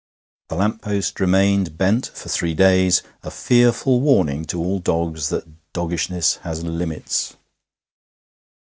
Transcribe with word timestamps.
The 0.49 0.55
lamp 0.55 0.81
post 0.81 1.19
remained 1.19 1.77
bent 1.77 2.07
for 2.07 2.27
three 2.27 2.55
days 2.55 3.03
a 3.21 3.29
fearful 3.29 4.01
warning 4.01 4.45
to 4.45 4.57
all 4.59 4.79
dogs 4.79 5.29
that 5.29 5.47
doggishness 5.73 6.37
has 6.37 6.63
limits. 6.63 7.37